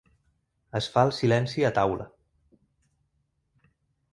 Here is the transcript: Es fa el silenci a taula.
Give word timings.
Es 0.79 0.87
fa 0.95 1.03
el 1.09 1.13
silenci 1.17 1.65
a 1.69 1.71
taula. 1.75 2.07